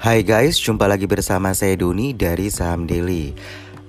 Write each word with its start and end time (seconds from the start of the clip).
Hai 0.00 0.24
guys, 0.24 0.56
jumpa 0.56 0.88
lagi 0.88 1.04
bersama 1.04 1.52
saya 1.52 1.76
Doni 1.76 2.16
dari 2.16 2.48
Saham 2.48 2.88
Daily. 2.88 3.36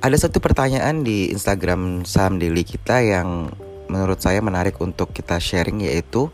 Ada 0.03 0.27
satu 0.27 0.43
pertanyaan 0.43 1.07
di 1.07 1.31
Instagram 1.31 2.03
Saham 2.03 2.35
Daily 2.35 2.67
kita 2.67 2.99
yang 2.99 3.47
menurut 3.87 4.19
saya 4.19 4.43
menarik 4.43 4.75
untuk 4.83 5.15
kita 5.15 5.39
sharing 5.39 5.87
yaitu 5.87 6.27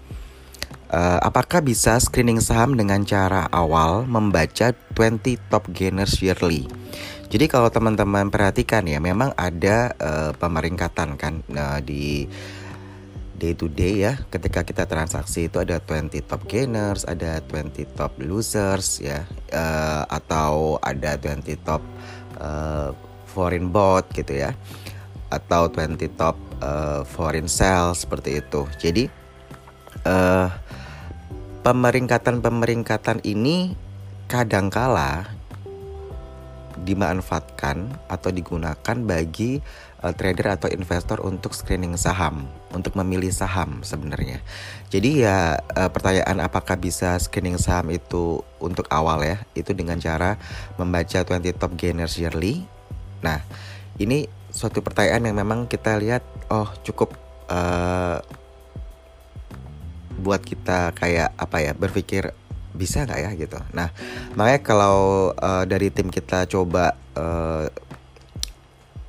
uh, 0.89 1.21
apakah 1.21 1.61
bisa 1.61 1.93
screening 2.01 2.41
saham 2.41 2.73
dengan 2.73 3.05
cara 3.05 3.45
awal 3.53 4.09
membaca 4.09 4.73
20 4.97 5.45
top 5.45 5.69
gainers 5.69 6.25
yearly. 6.25 6.65
Jadi 7.29 7.45
kalau 7.45 7.69
teman-teman 7.69 8.33
perhatikan 8.33 8.81
ya, 8.89 8.97
memang 8.97 9.29
ada 9.37 9.93
uh, 10.01 10.33
pemeringkatan 10.41 11.21
kan 11.21 11.45
uh, 11.53 11.85
di 11.85 12.25
day 13.37 13.53
to 13.53 13.69
day 13.69 14.03
ya. 14.03 14.17
Ketika 14.33 14.65
kita 14.65 14.89
transaksi 14.89 15.47
itu 15.47 15.61
ada 15.61 15.77
20 15.77 16.25
top 16.25 16.49
gainers 16.49 17.05
ada 17.05 17.39
20 17.45 17.85
top 17.93 18.17
losers 18.19 18.99
ya. 18.99 19.23
Uh, 19.53 20.03
atau 20.09 20.81
ada 20.81 21.15
20 21.15 21.45
top 21.61 21.79
uh, 22.41 22.91
foreign 23.29 23.69
bot 23.69 24.09
gitu 24.11 24.33
ya. 24.33 24.57
Atau 25.29 25.69
20 25.69 26.01
top 26.17 26.35
uh, 26.59 27.05
foreign 27.05 27.45
sell 27.45 27.93
seperti 27.93 28.41
itu. 28.41 28.65
Jadi 28.81 29.05
uh, 30.03 30.49
pemeringkatan-pemeringkatan 31.61 33.21
ini 33.21 33.77
kadangkala 34.27 35.36
dimanfaatkan 36.83 37.89
atau 38.09 38.29
digunakan 38.29 38.97
bagi 39.01 39.61
uh, 40.03 40.13
trader 40.13 40.57
atau 40.57 40.67
investor 40.69 41.23
untuk 41.25 41.57
screening 41.57 41.97
saham, 41.97 42.45
untuk 42.73 42.93
memilih 42.99 43.33
saham 43.33 43.81
sebenarnya. 43.81 44.41
Jadi 44.93 45.25
ya 45.25 45.57
uh, 45.57 45.89
pertanyaan 45.89 46.41
apakah 46.43 46.77
bisa 46.77 47.17
screening 47.17 47.57
saham 47.57 47.89
itu 47.89 48.41
untuk 48.61 48.85
awal 48.93 49.21
ya, 49.25 49.37
itu 49.57 49.73
dengan 49.73 49.97
cara 49.97 50.37
membaca 50.77 51.23
20 51.25 51.57
top 51.57 51.73
gainers 51.73 52.17
yearly. 52.17 52.65
Nah, 53.25 53.41
ini 53.97 54.29
suatu 54.53 54.81
pertanyaan 54.81 55.29
yang 55.29 55.37
memang 55.37 55.59
kita 55.69 55.97
lihat 56.01 56.25
oh 56.49 56.69
cukup 56.81 57.13
uh, 57.49 58.21
buat 60.17 60.41
kita 60.41 60.97
kayak 60.97 61.37
apa 61.37 61.57
ya 61.61 61.71
berpikir 61.77 62.33
bisa 62.77 63.03
nggak 63.03 63.19
ya 63.19 63.31
gitu. 63.33 63.59
Nah 63.73 63.89
makanya 64.37 64.61
kalau 64.61 64.97
uh, 65.33 65.65
dari 65.65 65.89
tim 65.89 66.13
kita 66.13 66.45
coba 66.45 66.93
uh, 67.17 67.65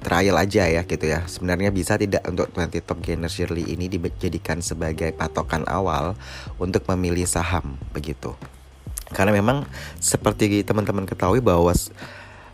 trial 0.03 0.37
aja 0.41 0.65
ya 0.65 0.83
gitu 0.89 1.05
ya. 1.05 1.29
Sebenarnya 1.29 1.69
bisa 1.69 2.01
tidak 2.01 2.25
untuk 2.25 2.49
20 2.57 2.81
top 2.81 2.99
gainers 3.05 3.37
yearly 3.37 3.69
ini 3.69 3.93
dijadikan 3.93 4.65
sebagai 4.65 5.13
patokan 5.13 5.69
awal 5.69 6.17
untuk 6.57 6.89
memilih 6.89 7.29
saham 7.29 7.77
begitu. 7.93 8.33
Karena 9.13 9.33
memang 9.33 9.65
seperti 10.01 10.65
teman-teman 10.65 11.09
ketahui 11.09 11.41
bahwa 11.41 11.73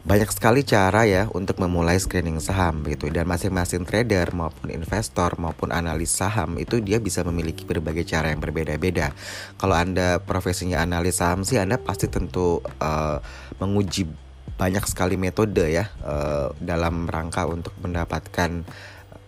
banyak 0.05 0.29
sekali 0.29 0.61
cara 0.69 1.09
ya 1.09 1.33
untuk 1.33 1.57
memulai 1.65 1.97
screening 1.97 2.37
saham 2.37 2.85
begitu 2.85 3.09
dan 3.09 3.25
masing-masing 3.25 3.89
trader 3.89 4.37
maupun 4.37 4.69
investor 4.69 5.33
maupun 5.41 5.73
analis 5.73 6.13
saham 6.13 6.61
itu 6.61 6.77
dia 6.85 7.01
bisa 7.01 7.25
memiliki 7.25 7.65
berbagai 7.65 8.05
cara 8.05 8.29
yang 8.29 8.37
berbeda-beda. 8.45 9.17
Kalau 9.57 9.73
Anda 9.73 10.21
profesinya 10.21 10.85
analis 10.85 11.25
saham 11.25 11.41
sih 11.49 11.57
Anda 11.57 11.81
pasti 11.81 12.13
tentu 12.13 12.61
uh, 12.85 13.17
menguji 13.57 14.05
banyak 14.61 14.85
sekali 14.85 15.17
metode 15.17 15.73
ya 15.73 15.89
uh, 16.05 16.53
dalam 16.61 17.09
rangka 17.09 17.49
untuk 17.49 17.73
mendapatkan 17.81 18.61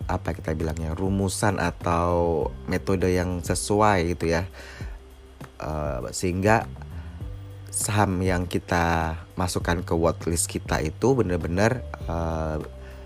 apa 0.07 0.29
kita 0.31 0.53
bilangnya 0.53 0.93
rumusan 0.93 1.57
atau 1.57 2.47
metode 2.69 3.11
yang 3.11 3.41
sesuai 3.41 4.13
gitu 4.13 4.29
ya 4.29 4.45
uh, 5.59 6.05
sehingga 6.13 6.69
saham 7.69 8.19
yang 8.23 8.49
kita 8.49 9.17
masukkan 9.37 9.83
ke 9.85 9.93
watchlist 9.93 10.49
kita 10.49 10.81
itu 10.81 11.13
benar-benar 11.13 11.85
uh, 12.09 12.57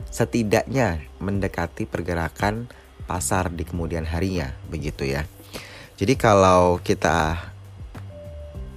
setidaknya 0.08 1.06
mendekati 1.20 1.88
pergerakan 1.88 2.68
pasar 3.06 3.52
di 3.52 3.68
kemudian 3.68 4.08
harinya 4.08 4.56
begitu 4.72 5.08
ya. 5.08 5.28
Jadi 6.00 6.18
kalau 6.18 6.82
kita 6.82 7.38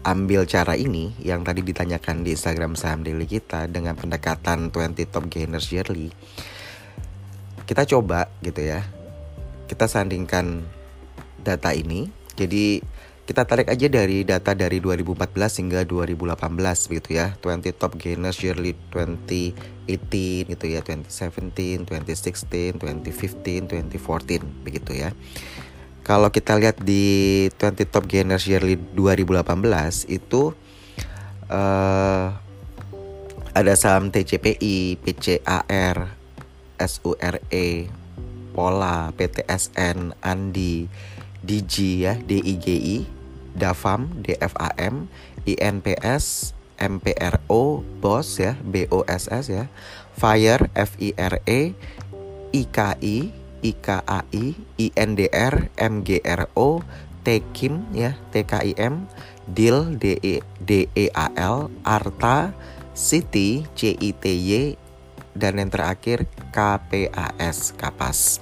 ambil 0.04 0.44
cara 0.44 0.76
ini 0.76 1.16
yang 1.25 1.41
tadi 1.47 1.64
ditanyakan 1.64 2.26
di 2.26 2.36
Instagram 2.36 2.76
saham 2.76 3.00
daily 3.00 3.25
kita 3.25 3.72
dengan 3.72 3.97
pendekatan 3.97 4.69
20 4.69 5.09
top 5.09 5.32
gainers 5.32 5.72
yearly 5.72 6.12
kita 7.64 7.88
coba 7.88 8.28
gitu 8.44 8.60
ya. 8.60 8.84
Kita 9.64 9.88
sandingkan 9.88 10.64
data 11.41 11.72
ini. 11.72 12.09
Jadi 12.36 12.84
kita 13.24 13.48
tarik 13.48 13.72
aja 13.72 13.88
dari 13.88 14.22
data 14.24 14.52
dari 14.52 14.80
2014 14.84 15.60
hingga 15.64 15.80
2018 15.88 16.36
begitu 16.92 17.10
ya. 17.16 17.32
20 17.40 17.72
top 17.76 17.96
gainers 17.96 18.38
yearly 18.44 18.76
2018 18.92 20.48
gitu 20.48 20.64
ya. 20.68 20.80
2017 20.84 21.88
2016 21.88 21.88
2015 21.88 22.78
2014 23.88 24.64
begitu 24.64 24.92
ya. 24.92 25.10
Kalau 26.04 26.28
kita 26.28 26.60
lihat 26.60 26.84
di 26.84 27.48
20 27.56 27.88
Top 27.88 28.04
Gainers 28.04 28.44
Yearly 28.44 28.76
2018 28.76 30.04
itu 30.12 30.52
uh, 31.48 32.28
ada 33.56 33.72
saham 33.72 34.12
TCPI, 34.12 35.00
PCAR, 35.00 36.12
SURE, 36.76 37.88
Pola, 38.52 39.16
PTSN, 39.16 40.12
Andi, 40.20 40.92
DG 41.44 41.75
ya, 42.09 42.16
DIGI, 42.16 43.05
DAFAM, 43.53 44.25
DFAM, 44.25 45.12
INPS, 45.44 46.56
MPRO, 46.81 47.84
BOS 48.00 48.28
ya, 48.41 48.53
BOSS 48.65 49.44
ya, 49.53 49.69
FIRE, 50.16 50.72
FIRE, 50.72 51.77
IKI, 52.50 53.19
IKAI, 53.65 54.44
INDR, 54.77 55.54
MGRO, 55.77 56.69
TKIM 57.25 57.75
ya, 57.97 58.16
TKIM, 58.33 59.09
DIL, 59.49 59.97
DEAL, 60.00 61.56
ARTA, 61.84 62.37
CITI, 62.94 63.65
CITY, 63.75 64.84
dan 65.34 65.59
yang 65.59 65.71
terakhir 65.71 66.31
KPAS, 66.55 67.75
KAPAS. 67.77 68.41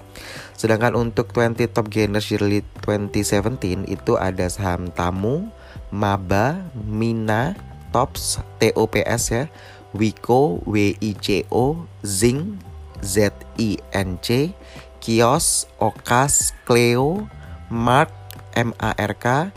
Sedangkan 0.54 0.94
untuk 0.94 1.34
20 1.34 1.72
Top 1.72 1.90
Gainers 1.90 2.30
Yearly 2.30 2.62
2017 2.86 3.88
itu 3.90 4.12
ada 4.14 4.46
saham 4.46 4.92
Tamu, 4.94 5.50
Maba, 5.90 6.62
Mina, 6.86 7.58
Tops, 7.90 8.38
TOPS 8.62 9.22
ya, 9.32 9.44
Wiko, 9.92 10.62
WICO, 10.64 11.84
Zing, 12.06 12.62
ZINC, 13.02 14.54
Kios, 15.02 15.66
Okas, 15.82 16.54
Cleo, 16.64 17.26
Mark, 17.68 18.14
MARK, 18.54 19.50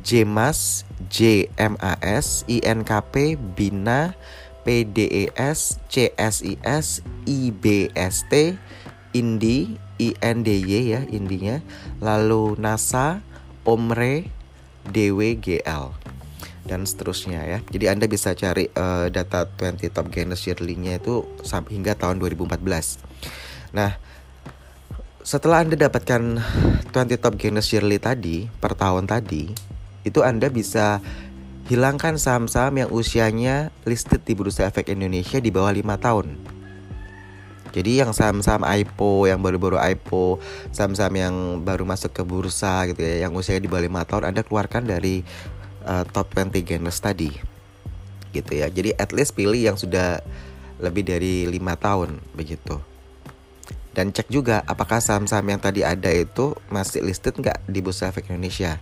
Jemas, 0.00 0.88
JMAS, 1.12 2.48
INKP, 2.48 3.36
Bina, 3.36 4.16
PDES, 4.62 5.82
CSIS, 5.90 7.02
IBST, 7.26 8.32
Indi, 9.12 9.76
INDY 10.00 10.96
ya 10.96 11.00
indinya, 11.06 11.62
lalu 12.02 12.58
NASA, 12.58 13.22
Omre, 13.62 14.26
DWGL 14.88 15.94
dan 16.66 16.86
seterusnya 16.86 17.42
ya. 17.42 17.58
Jadi 17.66 17.84
Anda 17.90 18.06
bisa 18.06 18.34
cari 18.34 18.70
uh, 18.74 19.10
data 19.10 19.46
20 19.46 19.90
top 19.90 20.06
gainers 20.10 20.46
yearly-nya 20.46 20.98
itu 21.02 21.26
sampai 21.42 21.74
hingga 21.78 21.98
tahun 21.98 22.22
2014. 22.22 22.58
Nah, 23.74 23.98
setelah 25.22 25.66
Anda 25.66 25.78
dapatkan 25.78 26.22
20 26.90 27.22
top 27.22 27.34
gainers 27.38 27.70
yearly 27.70 27.98
tadi 27.98 28.46
per 28.46 28.78
tahun 28.78 29.06
tadi, 29.10 29.50
itu 30.02 30.20
Anda 30.22 30.50
bisa 30.50 31.02
hilangkan 31.70 32.18
saham-saham 32.18 32.74
yang 32.82 32.90
usianya 32.90 33.70
listed 33.86 34.22
di 34.26 34.34
Bursa 34.34 34.66
Efek 34.66 34.90
Indonesia 34.90 35.38
di 35.38 35.50
bawah 35.54 35.70
5 35.70 35.98
tahun. 35.98 36.26
Jadi 37.72 38.04
yang 38.04 38.12
saham-saham 38.12 38.68
IPO, 38.68 39.32
yang 39.32 39.40
baru-baru 39.40 39.80
IPO, 39.80 40.42
saham-saham 40.76 41.14
yang 41.16 41.34
baru 41.64 41.88
masuk 41.88 42.12
ke 42.12 42.20
bursa 42.20 42.84
gitu 42.92 43.00
ya, 43.00 43.24
yang 43.24 43.32
usianya 43.32 43.64
di 43.64 43.70
bawah 43.72 44.04
5 44.04 44.08
tahun 44.12 44.24
Anda 44.28 44.42
keluarkan 44.44 44.82
dari 44.84 45.24
uh, 45.88 46.04
top 46.04 46.36
20 46.36 46.68
gainers 46.68 47.00
tadi. 47.00 47.32
Gitu 48.36 48.52
ya. 48.52 48.68
Jadi 48.68 48.92
at 49.00 49.16
least 49.16 49.32
pilih 49.32 49.56
yang 49.56 49.80
sudah 49.80 50.20
lebih 50.84 51.06
dari 51.06 51.46
lima 51.48 51.78
tahun 51.78 52.18
begitu 52.34 52.82
dan 53.92 54.08
cek 54.08 54.32
juga 54.32 54.64
apakah 54.64 55.04
saham-saham 55.04 55.52
yang 55.52 55.60
tadi 55.60 55.84
ada 55.84 56.08
itu 56.08 56.56
masih 56.72 57.04
listed 57.04 57.36
nggak 57.36 57.60
di 57.68 57.84
Bursa 57.84 58.08
Efek 58.08 58.32
Indonesia. 58.32 58.80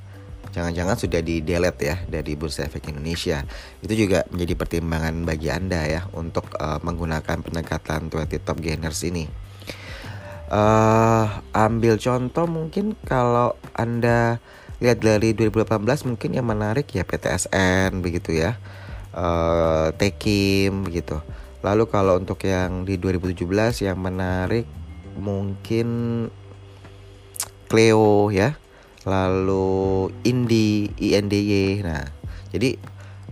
Jangan-jangan 0.50 0.98
sudah 0.98 1.22
di 1.22 1.40
delete 1.40 1.82
ya 1.86 1.96
dari 2.10 2.34
Bursa 2.34 2.66
Efek 2.66 2.90
Indonesia. 2.90 3.46
Itu 3.78 3.94
juga 3.94 4.26
menjadi 4.34 4.54
pertimbangan 4.58 5.14
bagi 5.22 5.48
Anda 5.48 5.86
ya 5.86 6.02
untuk 6.10 6.50
uh, 6.58 6.82
menggunakan 6.82 7.42
pendekatan 7.42 8.10
20 8.10 8.42
top 8.42 8.58
gainers 8.58 9.00
ini. 9.06 9.30
Uh, 10.50 11.30
ambil 11.54 11.94
contoh 12.02 12.50
mungkin 12.50 12.98
kalau 13.06 13.54
Anda 13.70 14.42
lihat 14.82 14.98
dari 14.98 15.30
2018 15.38 16.10
mungkin 16.10 16.30
yang 16.34 16.46
menarik 16.50 16.90
ya 16.90 17.06
PTSN 17.06 18.02
begitu 18.02 18.34
ya. 18.34 18.58
uh, 19.14 19.94
Tekim 19.94 20.86
gitu. 20.90 21.22
Lalu 21.60 21.84
kalau 21.92 22.18
untuk 22.18 22.42
yang 22.42 22.82
di 22.88 22.96
2017 22.98 23.86
yang 23.86 23.98
menarik 24.00 24.66
mungkin 25.20 25.88
Cleo 27.70 28.34
ya. 28.34 28.59
Lalu 29.04 30.08
Indi, 30.28 30.92
INDY. 31.00 31.80
Nah, 31.80 32.04
jadi 32.52 32.76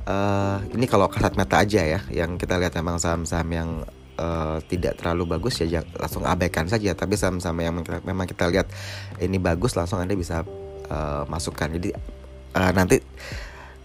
uh, 0.08 0.64
ini 0.72 0.88
kalau 0.88 1.10
kasat 1.12 1.36
mata 1.36 1.60
aja 1.60 1.84
ya 1.84 2.00
yang 2.08 2.40
kita 2.40 2.56
lihat 2.56 2.72
memang 2.76 2.96
saham-saham 2.96 3.48
yang 3.52 3.70
uh, 4.16 4.58
tidak 4.68 4.96
terlalu 4.96 5.36
bagus 5.36 5.60
ya 5.60 5.84
langsung 6.00 6.24
abaikan 6.24 6.64
saja 6.66 6.96
tapi 6.96 7.20
saham-saham 7.20 7.58
yang 7.60 7.74
memang 8.04 8.24
kita 8.24 8.48
lihat 8.48 8.72
ini 9.20 9.36
bagus 9.36 9.76
langsung 9.76 10.00
Anda 10.00 10.16
bisa 10.16 10.46
uh, 10.88 11.28
masukkan. 11.28 11.68
Jadi 11.68 11.92
uh, 12.56 12.72
nanti 12.72 13.04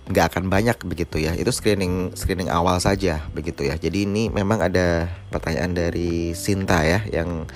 nggak 0.03 0.35
akan 0.35 0.51
banyak 0.51 0.75
begitu 0.83 1.23
ya 1.23 1.31
itu 1.31 1.47
screening 1.47 2.11
screening 2.11 2.51
awal 2.51 2.75
saja 2.75 3.23
begitu 3.31 3.63
ya 3.63 3.79
jadi 3.79 4.03
ini 4.03 4.27
memang 4.27 4.59
ada 4.59 5.07
pertanyaan 5.31 5.71
dari 5.71 6.35
Sinta 6.35 6.83
ya 6.83 6.99
yang 7.07 7.47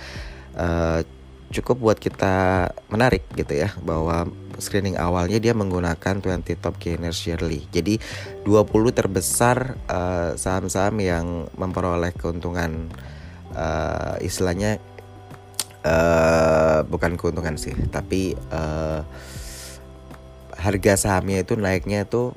uh, 0.55 1.03
cukup 1.47 1.79
buat 1.79 1.97
kita 1.99 2.67
menarik 2.91 3.23
gitu 3.35 3.55
ya 3.55 3.71
bahwa 3.79 4.27
screening 4.59 4.99
awalnya 4.99 5.39
dia 5.39 5.53
menggunakan 5.55 6.19
20 6.19 6.43
top 6.59 6.75
gainers 6.81 7.23
yearly. 7.23 7.63
Jadi 7.71 8.01
20 8.43 8.67
terbesar 8.91 9.79
saham 9.87 10.35
saham-saham 10.35 10.95
yang 10.99 11.25
memperoleh 11.55 12.11
keuntungan 12.17 12.89
uh, 13.53 14.17
istilahnya 14.19 14.81
uh, 15.85 16.83
bukan 16.89 17.15
keuntungan 17.15 17.55
sih 17.55 17.77
tapi 17.93 18.33
uh, 18.51 19.05
harga 20.57 20.97
sahamnya 20.97 21.45
itu 21.45 21.53
naiknya 21.53 22.03
itu 22.03 22.33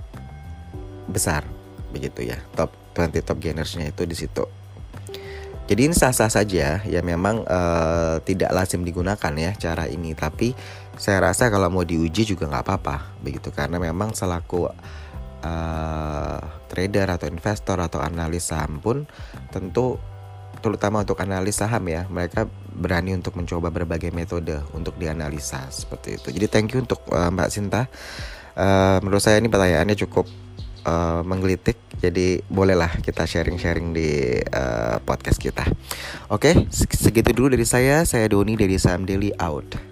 besar 1.09 1.43
begitu 1.91 2.31
ya. 2.31 2.39
Top 2.55 2.71
20 2.95 3.25
top 3.25 3.39
gainersnya 3.41 3.91
itu 3.91 4.05
di 4.07 4.15
situ 4.15 4.60
jadi 5.71 5.87
ini 5.87 5.95
sah-sah 5.95 6.27
saja. 6.27 6.83
Ya 6.83 7.01
memang 7.07 7.47
uh, 7.47 8.19
tidak 8.27 8.51
lazim 8.51 8.83
digunakan 8.83 9.31
ya 9.39 9.55
cara 9.55 9.87
ini. 9.87 10.19
Tapi 10.19 10.51
saya 10.99 11.23
rasa 11.23 11.47
kalau 11.47 11.71
mau 11.71 11.87
diuji 11.87 12.27
juga 12.27 12.51
nggak 12.51 12.67
apa-apa 12.67 13.23
begitu. 13.23 13.55
Karena 13.55 13.79
memang 13.79 14.11
selaku 14.11 14.67
uh, 15.47 16.41
trader 16.67 17.15
atau 17.15 17.31
investor 17.31 17.79
atau 17.79 18.03
analis 18.03 18.51
saham 18.51 18.83
pun 18.83 19.07
tentu 19.55 19.95
terutama 20.59 21.07
untuk 21.07 21.23
analis 21.23 21.63
saham 21.63 21.87
ya 21.87 22.05
mereka 22.11 22.51
berani 22.75 23.15
untuk 23.15 23.39
mencoba 23.39 23.71
berbagai 23.71 24.11
metode 24.11 24.59
untuk 24.75 24.99
dianalisa 24.99 25.71
seperti 25.71 26.19
itu. 26.19 26.35
Jadi 26.35 26.47
thank 26.51 26.75
you 26.75 26.83
untuk 26.83 26.99
uh, 27.15 27.31
Mbak 27.31 27.47
Sinta. 27.47 27.87
Uh, 28.59 28.99
menurut 29.07 29.23
saya 29.23 29.39
ini 29.39 29.47
pertanyaannya 29.47 29.95
cukup 29.95 30.27
uh, 30.87 31.21
menggelitik 31.27 31.77
jadi 32.01 32.41
bolehlah 32.49 33.03
kita 33.05 33.29
sharing-sharing 33.29 33.93
di 33.93 34.41
uh, 34.41 35.03
podcast 35.05 35.37
kita. 35.37 35.67
Oke 36.33 36.53
okay, 36.53 36.55
segitu 36.73 37.37
dulu 37.37 37.53
dari 37.53 37.67
saya. 37.69 38.07
Saya 38.09 38.31
Doni 38.31 38.57
dari 38.57 38.81
Saham 38.81 39.05
Daily 39.05 39.35
out 39.37 39.90